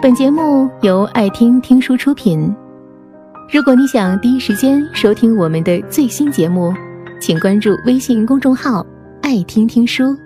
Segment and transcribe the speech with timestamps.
[0.00, 2.54] 本节目由爱听听书出品。
[3.52, 6.72] 如果你想第一时间收听我们的最新节目，
[7.20, 8.86] 请关注微信公众号
[9.22, 10.16] “爱听听书”，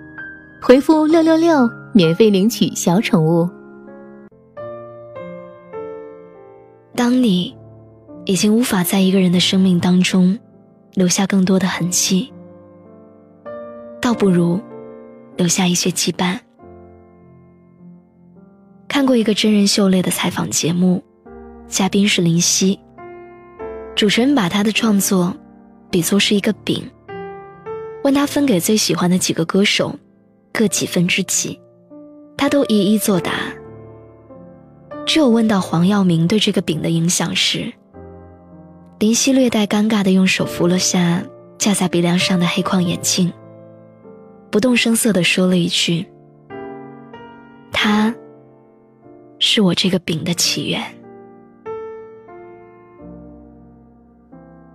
[0.61, 3.49] 回复“六六六”免费领取小宠物。
[6.93, 7.57] 当你
[8.25, 10.37] 已经无法在一个人的生命当中
[10.93, 12.31] 留下更多的痕迹，
[13.99, 14.61] 倒不如
[15.35, 16.37] 留下一些羁绊。
[19.13, 21.03] 看过一个真人秀类的采访节目，
[21.67, 22.79] 嘉宾是林夕。
[23.95, 25.37] 主持人把他的创作
[25.91, 26.89] 比作是一个饼，
[28.03, 29.95] 问他分给最喜欢的几个歌手
[30.51, 31.59] 各几分之几，
[32.35, 33.33] 他都一一作答。
[35.05, 37.71] 只有问到黄耀明对这个饼的影响时，
[38.97, 41.21] 林夕略带尴尬的用手扶了下
[41.59, 43.31] 架在鼻梁上的黑框眼镜，
[44.49, 46.03] 不动声色地说了一句
[47.71, 48.11] ：“他。”
[49.45, 50.81] 是我这个饼的起源。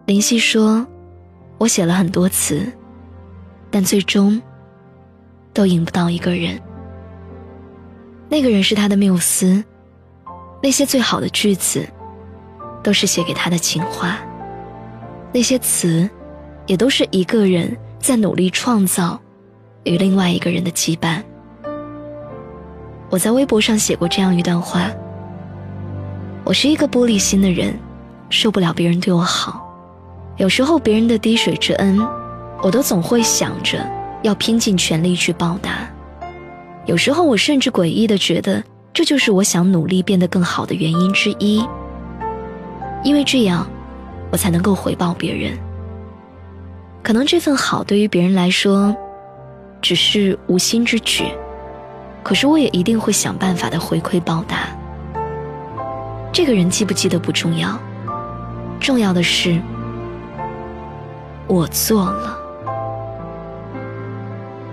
[0.04, 0.86] 林夕说
[1.56, 2.70] ：“我写了很多词，
[3.70, 4.40] 但最终
[5.54, 6.60] 都赢不到一个人。
[8.28, 9.64] 那个人是他的缪斯，
[10.62, 11.88] 那些最好的句子，
[12.82, 14.18] 都是写给他的情话。
[15.32, 16.08] 那些词，
[16.66, 19.18] 也都是一个人在努力创造，
[19.84, 21.22] 与另外一个人的羁绊。”
[23.10, 24.90] 我在微博上写过这样一段话：
[26.44, 27.74] 我是一个玻璃心的人，
[28.28, 29.64] 受不了别人对我好。
[30.36, 31.98] 有时候别人的滴水之恩，
[32.62, 33.78] 我都总会想着
[34.22, 35.88] 要拼尽全力去报答。
[36.84, 41.66] 有时候我甚至诡异的觉得，这就是我想努力变得更好的原因之一。
[43.02, 43.66] 因为这样，
[44.30, 45.58] 我才能够回报别人。
[47.02, 48.94] 可能这份好对于别人来说，
[49.80, 51.24] 只是无心之举。
[52.28, 54.68] 可是我也一定会想办法的回馈报答。
[56.30, 57.78] 这个人记不记得不重要，
[58.78, 59.58] 重要的是
[61.46, 62.38] 我做了。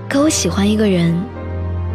[0.10, 1.18] 可我喜欢一个人，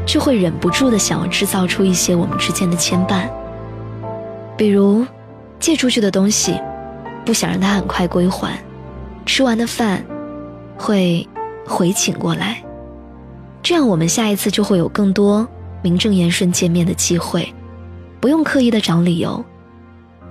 [0.06, 3.28] 就会忍不住的想要制造出一些我们之间的牵绊，
[4.56, 5.04] 比如
[5.58, 6.58] 借出去的东西，
[7.26, 8.48] 不想让他很快归还；
[9.26, 10.02] 吃完的饭，
[10.78, 11.28] 会
[11.66, 12.62] 回请过来。
[13.62, 15.46] 这样，我们下一次就会有更多
[15.82, 17.54] 名正言顺见面的机会，
[18.20, 19.44] 不用刻意的找理由，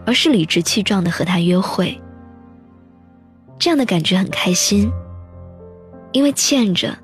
[0.05, 1.99] 而是理直气壮的和他约会。
[3.57, 4.91] 这样的感觉很开心，
[6.11, 6.97] 因为欠着，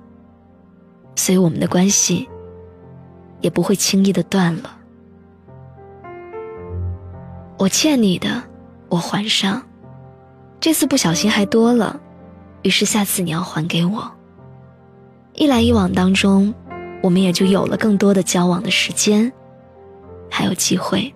[1.15, 2.27] 所以我们的关系
[3.41, 4.77] 也不会轻易的断了。
[7.57, 8.41] 我欠你的，
[8.89, 9.61] 我还上，
[10.59, 11.99] 这次不小心还多了，
[12.63, 14.14] 于是下次你要还给我。
[15.35, 16.53] 一来一往当中，
[17.03, 19.29] 我们也就有了更多的交往的时间，
[20.31, 21.13] 还有机会。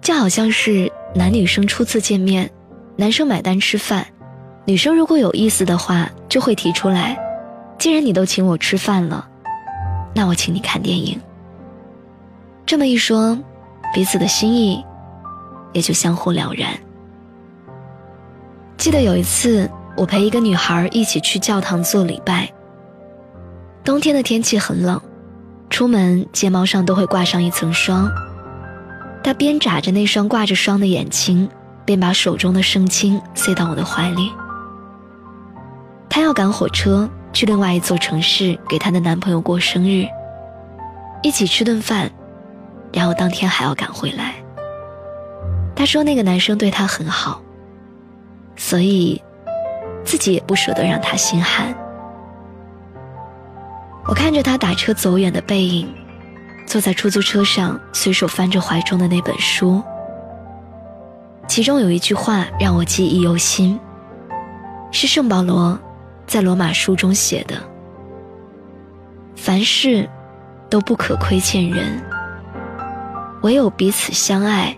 [0.00, 2.50] 就好像是男女生初次见面，
[2.96, 4.04] 男生买单吃饭，
[4.64, 7.16] 女生如果有意思的话，就会提出来
[7.78, 9.28] ：“既然你都请我吃饭了，
[10.12, 11.20] 那我请你看电影。”
[12.66, 13.38] 这么一说，
[13.94, 14.84] 彼此的心意
[15.72, 16.76] 也就相互了然。
[18.76, 19.70] 记得有一次。
[19.96, 22.48] 我陪一个女孩一起去教堂做礼拜。
[23.82, 25.00] 冬天的天气很冷，
[25.70, 28.10] 出门睫毛上都会挂上一层霜。
[29.22, 31.48] 她边眨着那双挂着霜的眼睛，
[31.84, 34.30] 边把手中的圣经塞到我的怀里。
[36.10, 40.06] 她要赶火车去另外一座城市给她的男朋友过生日，
[41.22, 42.10] 一起吃顿饭，
[42.92, 44.34] 然后当天还要赶回来。
[45.74, 47.40] 她说那个男生对她很好，
[48.56, 49.22] 所以。
[50.06, 51.74] 自己也不舍得让他心寒。
[54.06, 55.92] 我看着他打车走远的背影，
[56.64, 59.82] 坐在出租车上，随手翻着怀中的那本书。
[61.48, 63.78] 其中有一句话让我记忆犹新，
[64.92, 65.76] 是圣保罗
[66.24, 67.56] 在罗马书中写的
[69.34, 70.08] ：“凡事
[70.70, 72.00] 都不可亏欠人，
[73.42, 74.76] 唯有彼此相爱，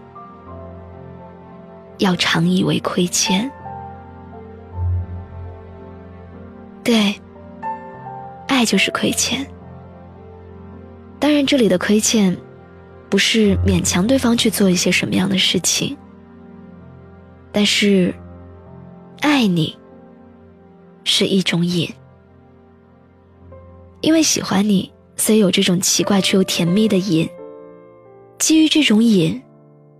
[1.98, 3.50] 要常以为亏欠。”
[6.88, 7.14] 对，
[8.46, 9.46] 爱就是亏欠。
[11.20, 12.34] 当然，这里的亏欠，
[13.10, 15.94] 不是勉强对方去做一些什么样的事情，
[17.52, 18.14] 但是，
[19.20, 19.76] 爱你
[21.04, 21.92] 是一种瘾。
[24.00, 27.28] 因为喜欢你，所以有这种奇怪却又甜蜜的瘾。
[28.38, 29.42] 基于这种瘾，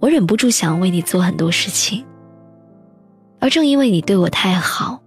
[0.01, 2.03] 我忍不住想为你做很多事情。
[3.41, 5.03] 而正因为你对我太好。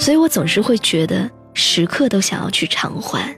[0.00, 3.36] 所以我总是会觉得时刻都想要去偿还，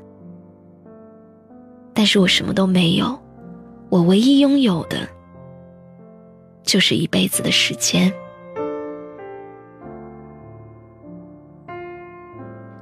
[1.93, 3.21] 但是我什么都没有，
[3.89, 4.97] 我唯一拥有的
[6.63, 8.13] 就是一辈子的时间。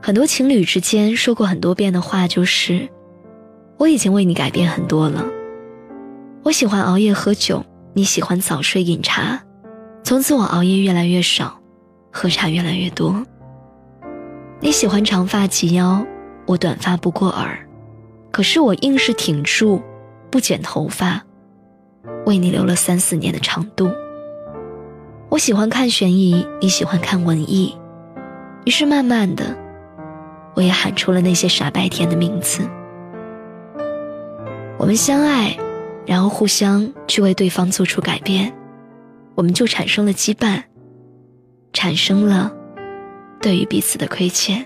[0.03, 2.87] 很多情侣之间说过很多遍的话就是：
[3.79, 5.25] 我已经为你改变很多了。
[6.43, 9.43] 我喜欢熬夜喝酒，你喜欢早睡饮茶，
[10.03, 11.59] 从此我熬夜越来越少，
[12.12, 13.25] 喝茶越来越多。
[14.62, 16.05] 你喜欢长发及腰，
[16.45, 17.67] 我短发不过耳，
[18.31, 19.81] 可是我硬是挺住，
[20.31, 21.23] 不剪头发，
[22.27, 23.91] 为你留了三四年的长度。
[25.31, 27.75] 我喜欢看悬疑，你喜欢看文艺，
[28.67, 29.57] 于是慢慢的。
[30.55, 32.61] 我也喊出了那些傻白甜的名字。
[34.77, 35.57] 我们相爱，
[36.05, 38.53] 然后互相去为对方做出改变，
[39.35, 40.65] 我们就产生了羁绊，
[41.73, 42.53] 产生了
[43.40, 44.64] 对于彼此的亏欠。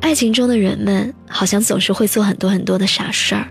[0.00, 3.48] 爱情中的人们好像总是会做很多很多的傻事儿，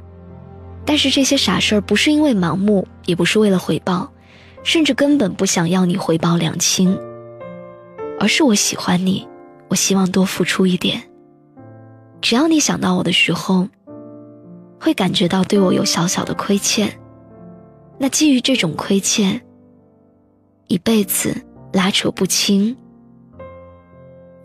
[0.85, 4.11] 但是这些傻事儿不是因为盲目，也不是为了回报，
[4.63, 6.97] 甚至根本不想要你回报两清。
[8.19, 9.27] 而是我喜欢你，
[9.69, 11.01] 我希望多付出一点。
[12.21, 13.67] 只要你想到我的时候，
[14.79, 16.99] 会感觉到对我有小小的亏欠，
[17.97, 19.41] 那基于这种亏欠，
[20.71, 21.35] 一辈子
[21.73, 22.77] 拉扯不清，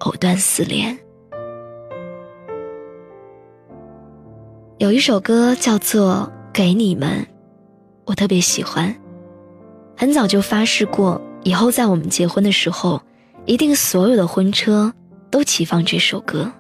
[0.01, 0.99] 藕断丝连。
[4.79, 7.21] 有一首歌叫做《给你们》，
[8.07, 8.93] 我特别喜欢。
[9.97, 13.01] 很早就发誓过，以后在我们结婚的时候。
[13.45, 14.93] 一定所有的婚车
[15.31, 16.53] 都齐放这首歌。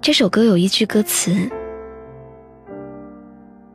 [0.00, 1.50] 这首歌有一句歌词：“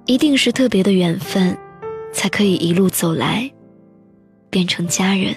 [0.07, 1.57] 一定是特别的缘分，
[2.13, 3.51] 才可以一路走来，
[4.49, 5.35] 变成家人。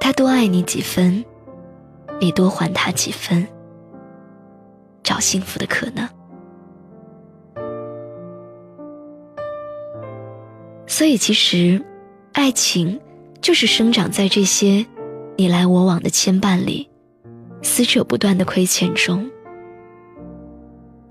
[0.00, 1.24] 他多爱你几分，
[2.20, 3.46] 你多还他几分，
[5.02, 6.08] 找幸福的可能。”
[10.86, 11.82] 所以，其实，
[12.32, 13.00] 爱情。
[13.40, 14.84] 就是生长在这些
[15.36, 16.90] 你来我往的牵绊里，
[17.62, 19.30] 撕扯不断的亏欠中。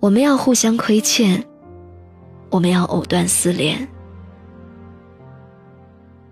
[0.02, 1.42] 我们要互相亏欠，
[2.50, 3.88] 我们要藕断丝连。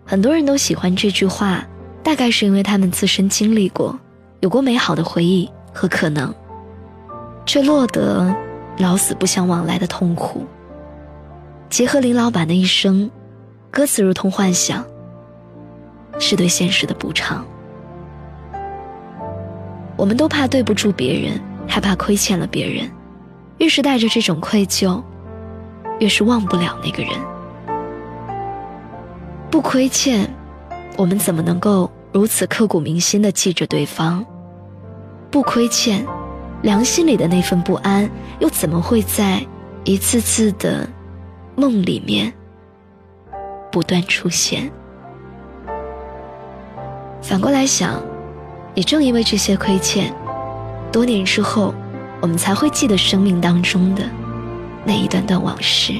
[0.05, 1.65] 很多人都喜欢这句话，
[2.03, 3.97] 大概是因为他们自身经历过，
[4.39, 6.33] 有过美好的回忆和可能，
[7.45, 8.33] 却落得
[8.77, 10.45] 老死不相往来的痛苦。
[11.69, 13.09] 结合林老板的一生，
[13.71, 14.85] 歌词如同幻想。
[16.17, 17.45] 是对现实的补偿。
[19.97, 21.37] 我们都怕对不住别人，
[21.67, 22.89] 害怕亏欠了别人，
[23.57, 25.03] 越是带着这种愧疚，
[25.99, 27.11] 越是忘不了那个人。
[29.55, 30.29] 不亏欠，
[30.97, 34.25] 我们怎么能够如此刻骨铭心的记着对方？
[35.31, 36.05] 不亏欠，
[36.61, 39.41] 良心里的那份不安，又怎么会在
[39.85, 40.85] 一次次的
[41.55, 42.33] 梦里面
[43.71, 44.69] 不断出现？
[47.21, 48.03] 反过来想，
[48.73, 50.13] 也正因为这些亏欠，
[50.91, 51.73] 多年之后，
[52.19, 54.03] 我们才会记得生命当中的
[54.83, 55.93] 那一段段往事，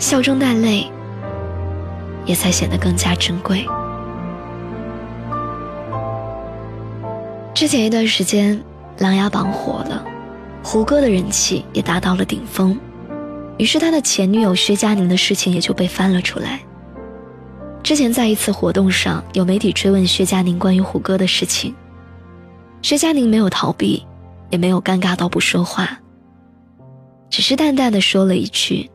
[0.00, 0.90] 笑中带泪，
[2.28, 3.66] 也才显得更加珍贵。
[7.54, 8.56] 之前一段时间，
[8.98, 10.04] 《琅琊榜》火了，
[10.62, 12.78] 胡歌的人气也达到了顶峰，
[13.56, 16.60] 于是他的前女友薛佳凝的事情也就被翻了出来。
[17.82, 21.74] 之前在一次活动上，有媒体追问薛佳凝关于胡歌的事情，
[22.82, 24.06] 薛佳凝没有逃避，
[24.50, 25.98] 也没有尴尬到不说话，
[27.30, 28.88] 只是淡淡的说了一句：“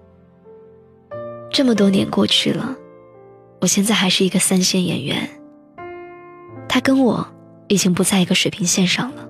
[1.52, 2.75] 这么多年过去了，
[3.63, 5.29] 我现在还是一个三线演员，
[6.67, 7.25] 他跟我
[7.70, 9.25] 已经不在一个水平线上了，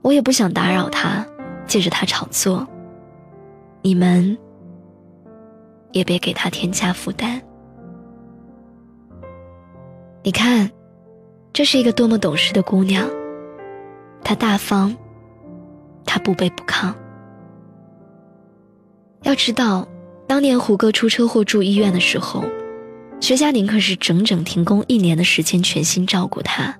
[0.00, 1.26] 我也不想打扰他，
[1.66, 2.66] 借着他炒作，
[3.82, 4.38] 你们
[5.92, 7.38] 也别给他添加负担。”
[10.24, 10.70] 你看，
[11.52, 13.06] 这是一个多么懂事的姑娘。
[14.24, 14.96] 她大方，
[16.06, 16.94] 她不卑不亢。
[19.24, 19.86] 要知道，
[20.26, 22.42] 当年胡歌出车祸住医院的时候，
[23.20, 26.76] 薛佳凝可是整整停工一年的时间，全心照顾他，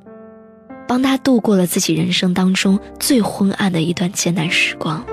[0.87, 5.05] 帮他度过了自己人生当中最昏暗的一段艰难时光。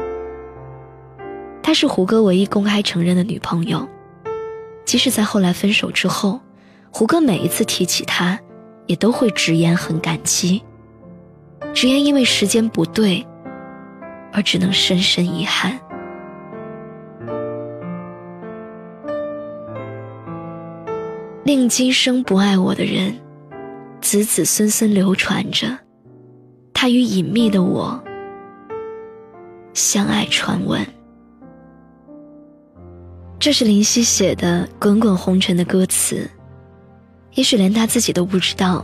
[1.63, 3.87] 她是胡歌唯一公开承认的女朋友，
[4.85, 6.39] 即使在后来分手之后。
[6.91, 8.39] 胡歌每一次提起她，
[8.85, 10.63] 也都会直言很感激，
[11.73, 13.27] 直言因为时间不对，
[14.31, 15.77] 而只能深深遗憾。
[21.45, 23.15] 令今生不爱我的人，
[24.01, 25.77] 子子孙孙流传着，
[26.73, 28.03] 他与隐秘的我
[29.71, 30.83] 相爱传闻。
[33.37, 36.27] 这是林夕写的《滚滚红尘》的歌词，
[37.35, 38.83] 也许连他自己都不知道，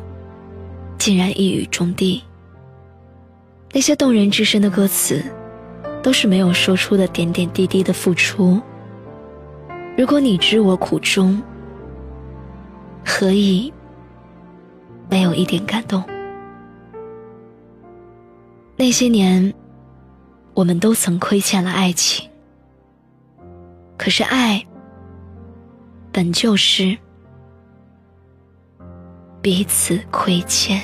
[1.00, 2.24] 竟然一语中的。
[3.74, 5.24] 那些动人至深的歌词，
[6.04, 8.62] 都是没有说出的点点滴滴的付出。
[9.98, 11.42] 如果你知我苦衷，
[13.06, 13.74] 何以？
[15.10, 16.04] 没有一点感动。
[18.78, 19.54] 那些年，
[20.54, 22.30] 我们都曾亏欠了爱情。
[23.98, 24.66] 可是爱，
[26.12, 26.98] 本就是
[29.42, 30.82] 彼此亏欠。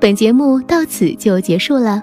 [0.00, 2.02] 本节目到此就结束了。